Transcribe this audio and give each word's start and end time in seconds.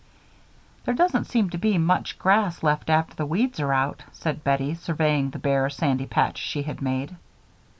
"There 0.83 0.95
doesn't 0.95 1.25
seem 1.25 1.51
to 1.51 1.59
be 1.59 1.77
much 1.77 2.17
grass 2.17 2.63
left 2.63 2.89
after 2.89 3.13
the 3.15 3.25
weeds 3.27 3.59
are 3.59 3.71
out," 3.71 4.01
said 4.11 4.43
Bettie, 4.43 4.73
surveying 4.73 5.29
the 5.29 5.37
bare, 5.37 5.69
sandy 5.69 6.07
patch 6.07 6.39
she 6.39 6.63
had 6.63 6.81
made. 6.81 7.15